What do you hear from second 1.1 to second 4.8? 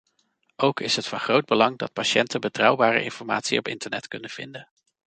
groot belang dat patiënten betrouwbare informatie op internet kunnen vinden.